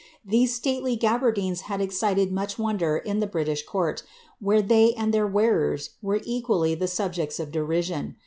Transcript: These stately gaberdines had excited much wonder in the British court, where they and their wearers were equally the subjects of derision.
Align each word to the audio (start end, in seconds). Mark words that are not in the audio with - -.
These 0.25 0.55
stately 0.55 0.95
gaberdines 0.97 1.61
had 1.69 1.79
excited 1.79 2.31
much 2.31 2.57
wonder 2.57 2.97
in 2.97 3.19
the 3.19 3.27
British 3.27 3.63
court, 3.63 4.01
where 4.39 4.63
they 4.63 4.95
and 4.95 5.13
their 5.13 5.27
wearers 5.27 5.91
were 6.01 6.21
equally 6.23 6.73
the 6.73 6.87
subjects 6.87 7.39
of 7.39 7.51
derision. 7.51 8.15